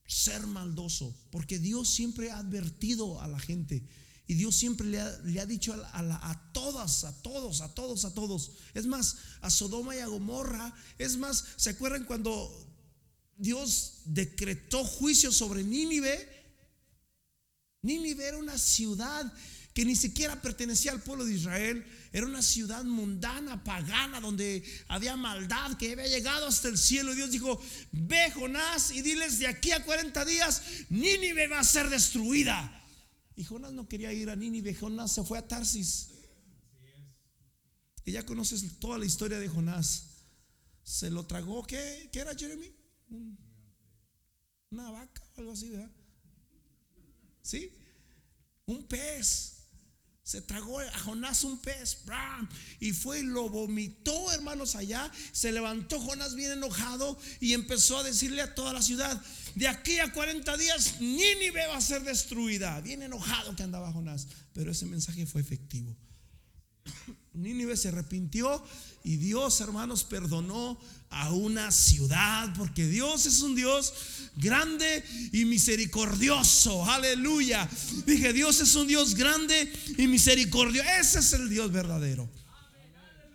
[0.07, 3.83] ser maldoso, porque Dios siempre ha advertido a la gente
[4.29, 5.01] y Dios siempre le
[5.41, 8.53] ha, dicho a, a, todas, a todos, a todos, a todos.
[8.73, 10.73] Es más, a Sodoma y a Gomorra.
[10.97, 12.49] Es más, ¿se acuerdan cuando
[13.37, 16.29] Dios decretó juicio sobre Nínive?
[17.83, 19.33] Nínive era una ciudad
[19.79, 25.17] que ni siquiera pertenecía al pueblo de Israel, era una ciudad mundana, pagana, donde había
[25.17, 27.15] maldad que había llegado hasta el cielo.
[27.15, 27.63] Dios dijo,
[27.93, 32.85] ve Jonás y diles de aquí a 40 días, Nínive va a ser destruida.
[33.37, 36.09] Y Jonás no quería ir a Nínive, Jonás se fue a Tarsis.
[38.05, 40.25] Y ya conoces toda la historia de Jonás.
[40.83, 42.75] Se lo tragó, ¿qué, ¿Qué era Jeremy?
[44.71, 45.93] Una vaca o algo así, ¿verdad?
[47.43, 47.73] ¿Sí?
[48.67, 49.58] Un pez.
[50.29, 52.01] Se tragó a Jonás un pez
[52.81, 55.11] y fue y lo vomitó, hermanos, allá.
[55.33, 59.23] Se levantó Jonás bien enojado y empezó a decirle a toda la ciudad:
[59.55, 62.79] De aquí a 40 días, Nínive va a ser destruida.
[62.83, 65.97] Bien enojado que andaba Jonás, pero ese mensaje fue efectivo.
[67.33, 68.63] Nínive se arrepintió
[69.05, 70.79] y Dios, hermanos, perdonó
[71.11, 73.93] a una ciudad, porque Dios es un Dios
[74.37, 76.85] grande y misericordioso.
[76.85, 77.69] Aleluya.
[78.07, 80.89] Dije, Dios es un Dios grande y misericordioso.
[81.01, 82.29] Ese es el Dios verdadero.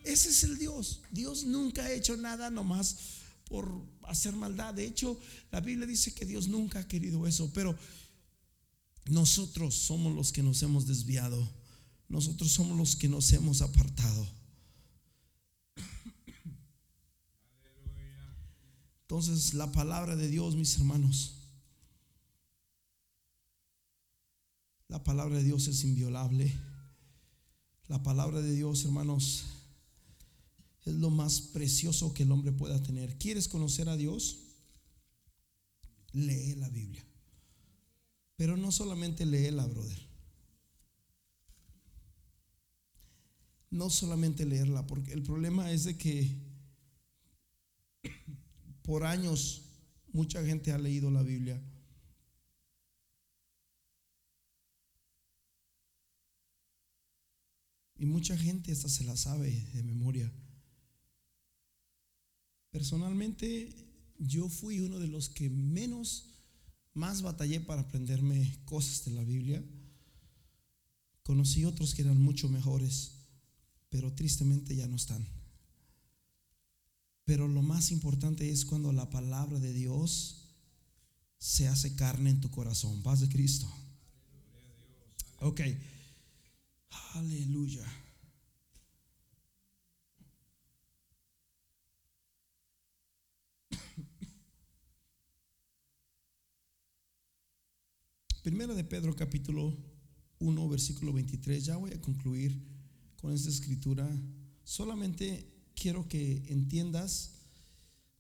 [0.04, 1.02] Ese es el Dios.
[1.12, 2.98] Dios nunca ha hecho nada nomás
[3.46, 3.72] por
[4.04, 4.74] hacer maldad.
[4.74, 5.20] De hecho,
[5.52, 7.78] la Biblia dice que Dios nunca ha querido eso, pero
[9.06, 11.50] nosotros somos los que nos hemos desviado.
[12.08, 14.43] Nosotros somos los que nos hemos apartado.
[19.04, 21.36] Entonces, la palabra de Dios, mis hermanos,
[24.88, 26.54] la palabra de Dios es inviolable.
[27.88, 29.46] La palabra de Dios, hermanos,
[30.86, 33.18] es lo más precioso que el hombre pueda tener.
[33.18, 34.40] ¿Quieres conocer a Dios?
[36.14, 37.06] Lee la Biblia.
[38.36, 40.00] Pero no solamente léela, brother.
[43.70, 46.53] No solamente leerla, porque el problema es de que
[48.84, 49.64] por años
[50.12, 51.62] mucha gente ha leído la Biblia.
[57.98, 60.32] Y mucha gente hasta se la sabe de memoria.
[62.70, 63.70] Personalmente,
[64.18, 66.30] yo fui uno de los que menos,
[66.94, 69.64] más batallé para aprenderme cosas de la Biblia.
[71.22, 73.28] Conocí otros que eran mucho mejores,
[73.90, 75.43] pero tristemente ya no están.
[77.26, 80.50] Pero lo más importante es cuando la palabra de Dios
[81.38, 83.02] se hace carne en tu corazón.
[83.02, 83.72] Paz de Cristo.
[85.40, 85.62] Ok.
[87.14, 87.86] Aleluya.
[98.44, 99.74] Primera de Pedro capítulo
[100.40, 101.64] 1 versículo 23.
[101.64, 102.62] Ya voy a concluir
[103.22, 104.10] con esta escritura.
[104.66, 107.32] Solamente quiero que entiendas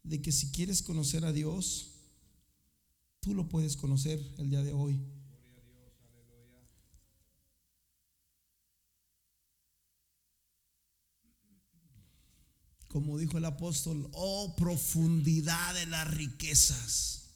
[0.04, 1.92] de que si quieres conocer a Dios,
[3.20, 5.00] tú lo puedes conocer el día de hoy.
[12.90, 17.34] Como dijo el apóstol, oh profundidad de las riquezas.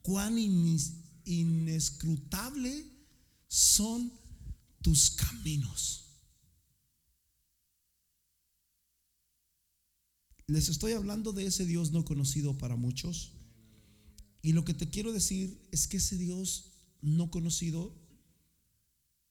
[0.00, 0.38] Cuán
[1.24, 2.86] inescrutable
[3.48, 4.10] son
[4.80, 6.05] tus caminos.
[10.48, 13.32] Les estoy hablando de ese Dios no conocido para muchos.
[14.42, 17.92] Y lo que te quiero decir es que ese Dios no conocido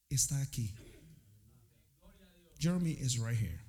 [0.09, 0.73] está aquí.
[2.59, 3.63] Jeremy is right here.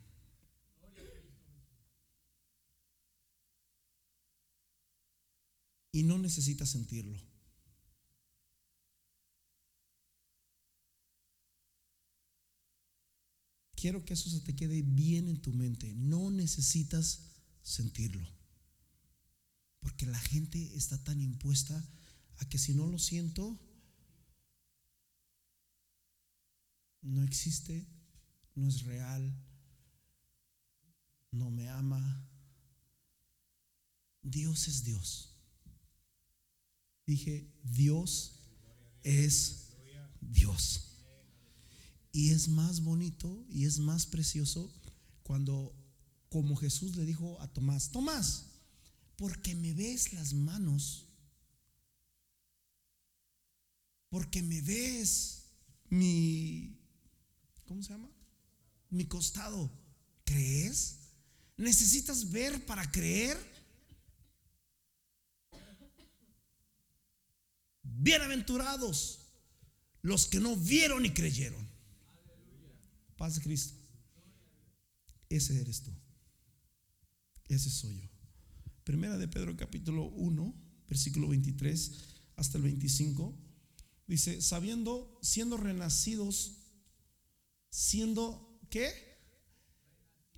[5.93, 7.19] Y no necesitas sentirlo.
[13.77, 15.95] Quiero que eso se te quede bien en tu mente.
[15.95, 17.26] No necesitas
[17.67, 18.27] sentirlo.
[19.81, 21.85] Porque la gente está tan impuesta
[22.39, 23.59] a que si no lo siento,
[27.03, 27.87] no existe,
[28.55, 29.35] no es real,
[31.33, 32.29] no me ama.
[34.23, 35.35] Dios es Dios.
[37.05, 38.41] Dije, Dios
[39.03, 39.77] es
[40.21, 40.83] Dios.
[42.13, 44.73] Y es más bonito y es más precioso
[45.23, 45.75] cuando,
[46.29, 48.47] como Jesús le dijo a Tomás, Tomás,
[49.17, 51.07] porque me ves las manos,
[54.09, 55.45] porque me ves
[55.89, 56.79] mi,
[57.67, 58.11] ¿cómo se llama?
[58.91, 59.71] Mi costado.
[60.25, 60.99] ¿Crees?
[61.57, 63.39] ¿Necesitas ver para creer?
[67.83, 69.21] Bienaventurados
[70.03, 71.67] los que no vieron y creyeron.
[73.17, 73.75] Paz de Cristo.
[75.29, 75.91] Ese eres tú.
[77.49, 78.09] Ese soy yo.
[78.85, 80.55] Primera de Pedro capítulo 1,
[80.89, 81.93] versículo 23
[82.37, 83.35] hasta el 25.
[84.07, 86.59] Dice, sabiendo, siendo renacidos,
[87.71, 88.93] siendo, ¿qué?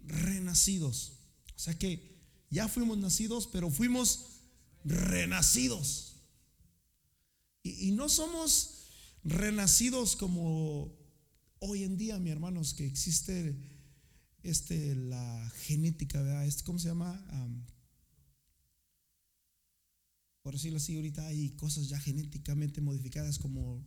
[0.04, 1.12] Renacidos.
[1.56, 2.18] O sea que
[2.50, 4.40] ya fuimos nacidos, pero fuimos
[4.84, 6.16] renacidos.
[7.62, 8.86] Y, no somos
[9.24, 10.96] renacidos como
[11.58, 13.77] hoy en día, mi hermanos, que existe
[14.50, 16.46] este, la genética, ¿verdad?
[16.46, 17.24] Este, ¿Cómo se llama?
[20.48, 23.84] por decirlo así, ahorita hay cosas ya genéticamente modificadas como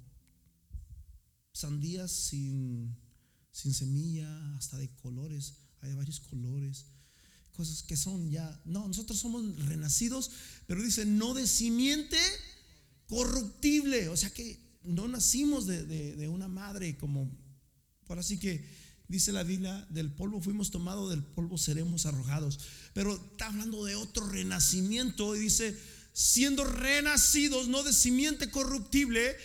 [1.53, 2.95] sandías sin,
[3.51, 6.85] sin semilla, hasta de colores, hay varios colores,
[7.53, 10.29] cosas que son ya, no, nosotros somos renacidos,
[10.67, 12.19] pero dice, no de simiente
[13.07, 17.27] corruptible, o sea que no nacimos de, de una madre como,
[18.05, 18.63] por así que
[19.11, 22.59] dice la Biblia, del polvo fuimos tomados, del polvo seremos arrojados.
[22.93, 25.77] Pero está hablando de otro renacimiento y dice,
[26.13, 29.35] siendo renacidos no de simiente corruptible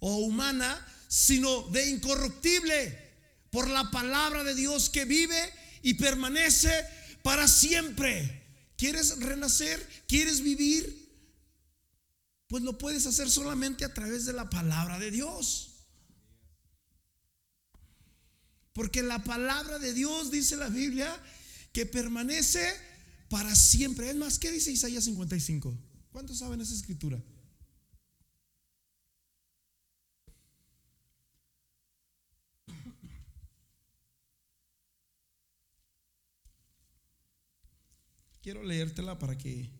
[0.00, 2.98] o humana, sino de incorruptible,
[3.50, 5.52] por la palabra de Dios que vive
[5.82, 6.72] y permanece
[7.22, 8.42] para siempre.
[8.76, 9.86] ¿Quieres renacer?
[10.06, 11.08] ¿Quieres vivir?
[12.46, 15.69] Pues lo puedes hacer solamente a través de la palabra de Dios.
[18.72, 21.20] Porque la palabra de Dios, dice la Biblia,
[21.72, 22.64] que permanece
[23.28, 24.10] para siempre.
[24.10, 25.76] Es más, ¿qué dice Isaías 55?
[26.12, 27.22] ¿Cuántos saben esa escritura?
[38.42, 39.70] Quiero leértela para que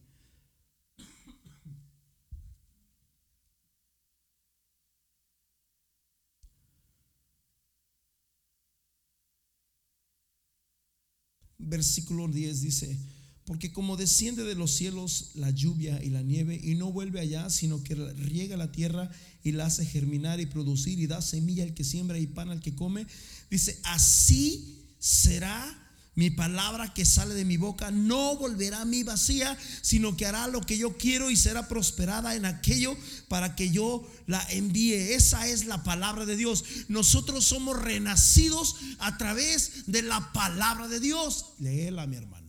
[11.61, 12.99] versículo 10 dice,
[13.45, 17.51] porque como desciende de los cielos la lluvia y la nieve y no vuelve allá,
[17.51, 19.11] sino que riega la tierra
[19.43, 22.61] y la hace germinar y producir y da semilla al que siembra y pan al
[22.61, 23.07] que come,
[23.51, 29.57] dice, así será mi palabra que sale de mi boca no volverá a mí vacía,
[29.81, 32.97] sino que hará lo que yo quiero y será prosperada en aquello
[33.29, 35.15] para que yo la envíe.
[35.15, 36.65] Esa es la palabra de Dios.
[36.89, 41.55] Nosotros somos renacidos a través de la palabra de Dios.
[41.59, 42.41] Léela, mi hermano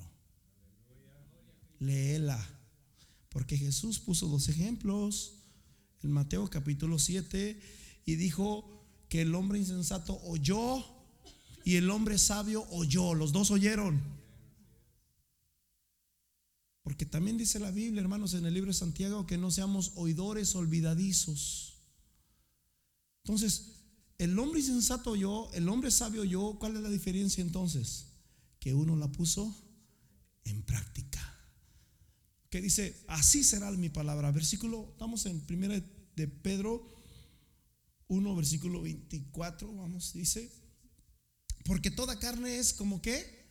[1.81, 2.39] léela.
[3.29, 5.33] Porque Jesús puso dos ejemplos
[6.03, 7.59] en Mateo capítulo 7
[8.05, 10.85] y dijo que el hombre insensato oyó
[11.63, 13.13] y el hombre sabio oyó.
[13.13, 14.01] Los dos oyeron.
[16.83, 20.55] Porque también dice la Biblia, hermanos, en el libro de Santiago, que no seamos oidores
[20.55, 21.81] olvidadizos.
[23.23, 23.83] Entonces,
[24.17, 26.57] el hombre insensato oyó, el hombre sabio oyó.
[26.59, 28.07] ¿Cuál es la diferencia entonces?
[28.59, 29.55] Que uno la puso
[30.43, 31.31] en práctica
[32.51, 34.29] que dice, así será mi palabra.
[34.31, 35.81] Versículo, estamos en primera
[36.15, 36.85] de Pedro
[38.09, 40.51] 1, versículo 24, vamos, dice,
[41.65, 43.49] porque toda carne es como qué?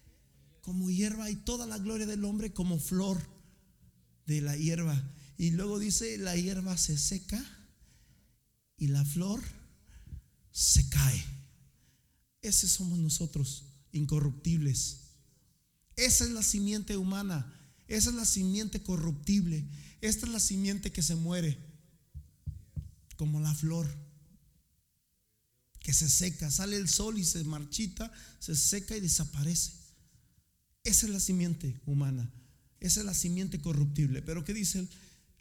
[0.63, 3.21] Como hierba y toda la gloria del hombre como flor
[4.27, 5.03] de la hierba.
[5.37, 7.43] Y luego dice, la hierba se seca
[8.77, 9.43] y la flor
[10.51, 11.25] se cae.
[12.43, 14.99] Ese somos nosotros, incorruptibles.
[15.97, 17.57] Esa es la simiente humana
[17.91, 19.69] esa es la simiente corruptible.
[20.01, 21.59] Esta es la simiente que se muere,
[23.17, 23.93] como la flor,
[25.93, 26.51] se seca.
[26.51, 29.73] Sale el sol y se marchita, se seca y desaparece.
[30.85, 32.31] Esa es la simiente humana.
[32.81, 34.23] Esa es la simiente corruptible.
[34.23, 34.89] Pero ¿qué dice el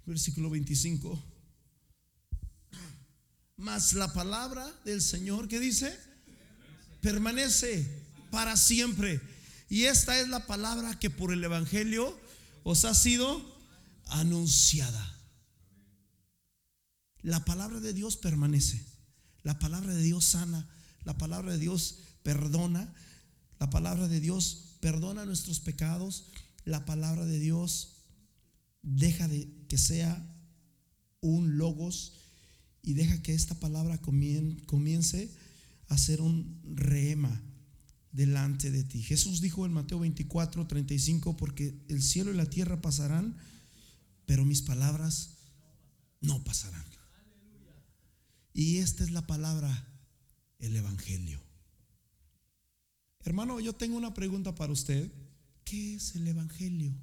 [0.06, 1.24] versículo 25?
[3.58, 5.98] Mas la palabra del Señor, ¿qué dice?
[7.02, 7.86] Permanece
[8.32, 9.22] para siempre.
[9.70, 12.18] Y esta es la palabra que por el Evangelio
[12.64, 13.58] os ha sido
[14.08, 15.16] anunciada.
[17.22, 18.89] La palabra de Dios permanece.
[19.44, 20.68] La palabra de Dios sana.
[21.04, 22.94] La palabra de Dios perdona.
[23.60, 26.26] La palabra de Dios perdona nuestros pecados.
[26.66, 27.96] La palabra de Dios
[28.82, 30.26] deja de que sea
[31.22, 32.14] un logos
[32.82, 35.30] y deja que esta palabra comience
[35.88, 37.42] a ser un rema
[38.12, 39.02] delante de ti.
[39.04, 43.38] Jesús dijo en Mateo 24, 35, porque el cielo y la tierra pasarán,
[44.26, 45.32] pero mis palabras
[46.22, 46.89] no pasarán.
[48.54, 49.88] Y esta es la palabra,
[50.60, 51.42] el Evangelio.
[53.22, 55.12] Hermano, yo tengo una pregunta para usted.
[55.64, 56.94] ¿Qué es el Evangelio?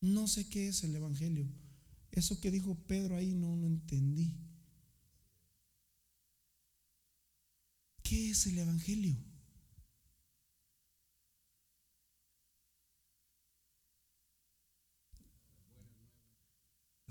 [0.00, 1.46] No sé qué es el Evangelio.
[2.12, 4.36] Eso que dijo Pedro ahí no lo entendí.
[8.02, 9.16] ¿Qué es el Evangelio?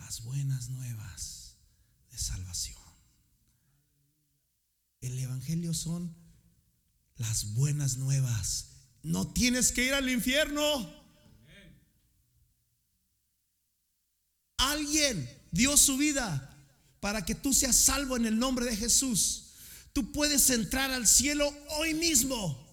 [0.09, 1.57] Las buenas nuevas
[2.09, 2.81] de salvación.
[5.01, 6.15] El Evangelio son
[7.17, 8.69] las buenas nuevas.
[9.03, 10.91] No tienes que ir al infierno.
[14.57, 16.57] Alguien dio su vida
[17.01, 19.51] para que tú seas salvo en el nombre de Jesús.
[19.93, 22.67] Tú puedes entrar al cielo hoy mismo.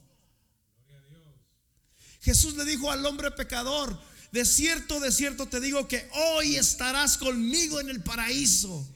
[2.22, 4.00] Jesús le dijo al hombre pecador,
[4.32, 8.86] de cierto, de cierto te digo que hoy estarás conmigo en el paraíso.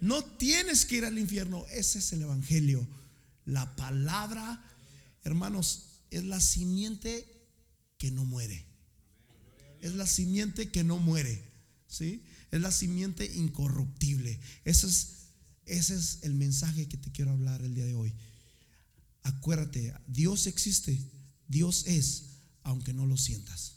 [0.00, 2.86] No tienes que ir al infierno, ese es el Evangelio.
[3.44, 4.62] La palabra,
[5.22, 7.26] hermanos, es la simiente
[7.98, 8.66] que no muere.
[9.80, 11.42] Es la simiente que no muere.
[11.86, 12.24] ¿Sí?
[12.50, 14.40] Es la simiente incorruptible.
[14.64, 15.08] Ese es,
[15.66, 18.12] ese es el mensaje que te quiero hablar el día de hoy.
[19.22, 20.98] Acuérdate, Dios existe,
[21.46, 22.31] Dios es,
[22.62, 23.76] aunque no lo sientas.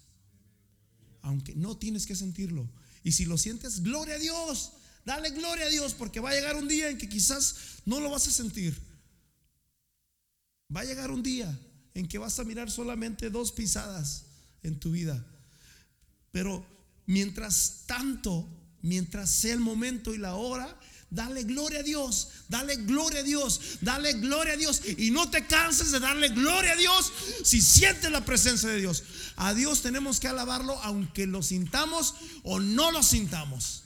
[1.21, 2.69] Aunque no tienes que sentirlo.
[3.03, 4.73] Y si lo sientes, gloria a Dios.
[5.05, 7.55] Dale gloria a Dios porque va a llegar un día en que quizás
[7.85, 8.75] no lo vas a sentir.
[10.75, 11.59] Va a llegar un día
[11.93, 14.25] en que vas a mirar solamente dos pisadas
[14.63, 15.23] en tu vida.
[16.31, 16.65] Pero
[17.05, 18.47] mientras tanto,
[18.81, 20.77] mientras sea el momento y la hora,
[21.09, 24.81] dale gloria a Dios, dale gloria a Dios, dale gloria a Dios.
[24.97, 27.11] Y no te canses de darle gloria a Dios
[27.43, 29.03] si sientes la presencia de Dios.
[29.37, 33.83] A Dios tenemos que alabarlo aunque lo sintamos o no lo sintamos.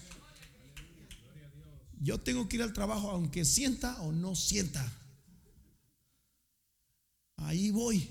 [2.02, 4.92] Yo tengo que ir al trabajo aunque sienta o no sienta.
[7.36, 8.10] Ahí voy.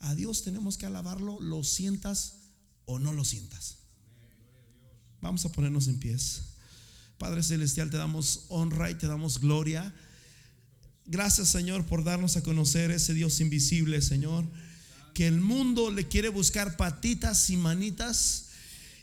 [0.00, 2.50] A Dios tenemos que alabarlo, lo sientas
[2.84, 3.83] o no lo sientas.
[5.24, 6.42] Vamos a ponernos en pies.
[7.16, 9.94] Padre Celestial, te damos honra y te damos gloria.
[11.06, 14.44] Gracias Señor por darnos a conocer ese Dios invisible, Señor.
[15.14, 18.50] Que el mundo le quiere buscar patitas y manitas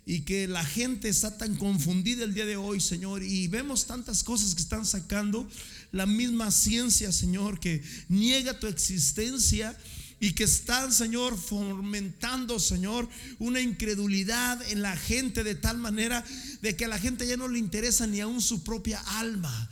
[0.05, 4.23] y que la gente está tan confundida el día de hoy, Señor, y vemos tantas
[4.23, 5.49] cosas que están sacando
[5.91, 9.75] la misma ciencia, Señor, que niega tu existencia
[10.21, 13.09] y que están, Señor, fomentando, Señor,
[13.39, 16.23] una incredulidad en la gente de tal manera
[16.61, 19.69] de que a la gente ya no le interesa ni aún su propia alma.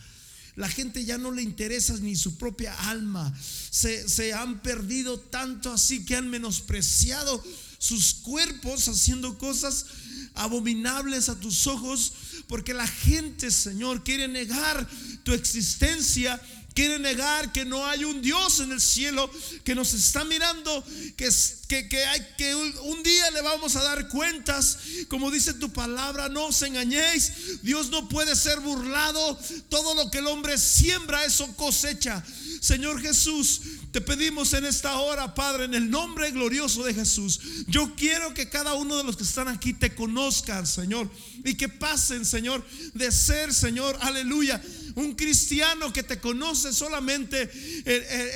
[0.56, 3.32] La gente ya no le interesa ni su propia alma.
[3.70, 7.43] Se, se han perdido tanto así que han menospreciado
[7.78, 9.86] sus cuerpos haciendo cosas
[10.34, 12.12] abominables a tus ojos,
[12.47, 14.89] porque la gente, Señor, quiere negar
[15.24, 16.41] tu existencia
[16.74, 19.30] quiere negar que no hay un Dios en el cielo
[19.63, 20.84] que nos está mirando,
[21.17, 21.30] que,
[21.67, 24.78] que, que, hay, que un día le vamos a dar cuentas.
[25.07, 27.61] Como dice tu palabra, no os engañéis.
[27.61, 29.39] Dios no puede ser burlado.
[29.70, 32.24] Todo lo que el hombre siembra, eso cosecha.
[32.61, 33.61] Señor Jesús,
[33.91, 37.39] te pedimos en esta hora, Padre, en el nombre glorioso de Jesús.
[37.67, 41.09] Yo quiero que cada uno de los que están aquí te conozcan, Señor,
[41.43, 44.61] y que pasen, Señor, de ser, Señor, aleluya,
[44.96, 47.50] un cristiano que te conoce solamente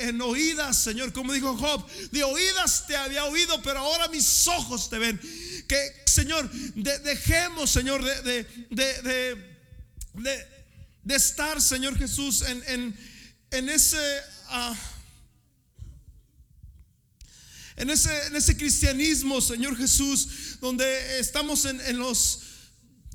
[0.08, 4.88] en, oídas, Señor, como dijo Job, de oídas te había oído, pero ahora mis ojos
[4.90, 5.20] te ven.
[5.68, 9.36] Que, Señor, dejemos, Señor, de, de,
[11.02, 12.96] de, estar, Señor Jesús, en,
[13.50, 14.20] en, ese...
[14.48, 14.76] Ah,
[17.76, 22.40] en ese, en ese cristianismo, Señor Jesús, donde estamos en, los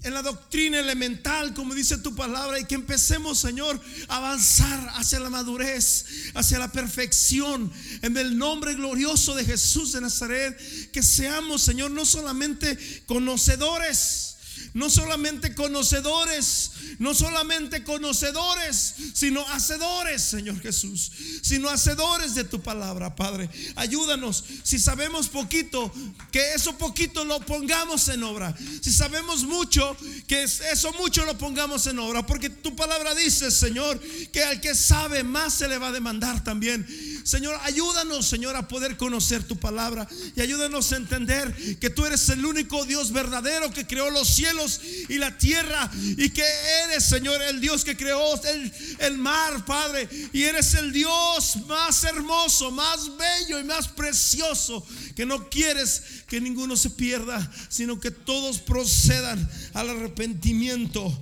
[0.03, 5.19] en la doctrina elemental, como dice tu palabra, y que empecemos, Señor, a avanzar hacia
[5.19, 7.71] la madurez, hacia la perfección,
[8.01, 10.57] en el nombre glorioso de Jesús de Nazaret,
[10.91, 12.77] que seamos, Señor, no solamente
[13.07, 14.28] conocedores,
[14.73, 21.11] no solamente conocedores, no solamente conocedores, sino hacedores, Señor Jesús,
[21.41, 23.49] sino hacedores de tu palabra, Padre.
[23.75, 25.91] Ayúdanos, si sabemos poquito,
[26.31, 28.55] que eso poquito lo pongamos en obra.
[28.81, 29.95] Si sabemos mucho,
[30.27, 33.99] que eso mucho lo pongamos en obra, porque tu palabra dice, Señor,
[34.31, 36.85] que al que sabe más se le va a demandar también.
[37.23, 42.27] Señor, ayúdanos, Señor, a poder conocer tu palabra y ayúdanos a entender que tú eres
[42.29, 46.45] el único Dios verdadero que creó los cielos y la tierra y que
[46.85, 52.03] eres, Señor, el Dios que creó el, el mar, Padre, y eres el Dios más
[52.03, 58.11] hermoso, más bello y más precioso, que no quieres que ninguno se pierda, sino que
[58.11, 61.17] todos procedan al arrepentimiento.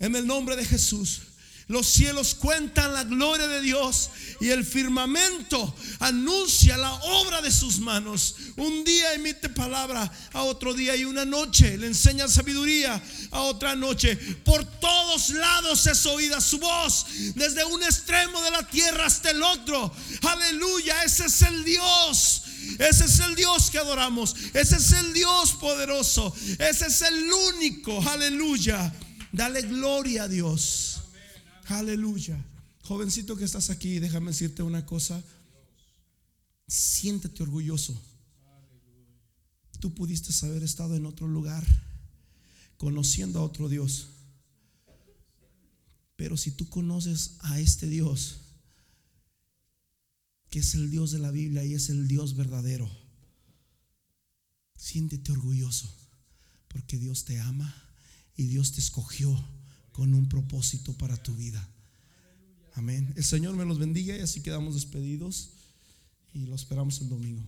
[0.00, 1.22] En el nombre de Jesús.
[1.68, 4.08] Los cielos cuentan la gloria de Dios
[4.40, 8.36] y el firmamento anuncia la obra de sus manos.
[8.56, 13.76] Un día emite palabra a otro día y una noche le enseña sabiduría a otra
[13.76, 14.16] noche.
[14.44, 17.04] Por todos lados es oída su voz,
[17.34, 19.92] desde un extremo de la tierra hasta el otro.
[20.22, 22.44] Aleluya, ese es el Dios.
[22.78, 24.34] Ese es el Dios que adoramos.
[24.54, 26.34] Ese es el Dios poderoso.
[26.58, 28.00] Ese es el único.
[28.08, 28.90] Aleluya.
[29.32, 30.97] Dale gloria a Dios.
[31.68, 32.42] Aleluya.
[32.82, 35.22] Jovencito que estás aquí, déjame decirte una cosa.
[36.66, 38.00] Siéntete orgulloso.
[39.78, 41.64] Tú pudiste haber estado en otro lugar,
[42.78, 44.08] conociendo a otro Dios.
[46.16, 48.40] Pero si tú conoces a este Dios,
[50.50, 52.90] que es el Dios de la Biblia y es el Dios verdadero,
[54.74, 55.94] siéntete orgulloso,
[56.68, 57.72] porque Dios te ama
[58.36, 59.38] y Dios te escogió
[59.98, 61.68] con un propósito para tu vida.
[62.74, 63.12] Amén.
[63.16, 65.50] El Señor me los bendiga y así quedamos despedidos
[66.32, 67.42] y lo esperamos el domingo.